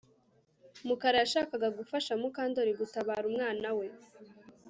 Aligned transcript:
Mukara 0.87 1.17
yashakaga 1.23 1.67
gufasha 1.77 2.11
Mukandoli 2.21 2.71
gutabara 2.79 3.23
umwana 3.31 3.67
we 3.77 3.87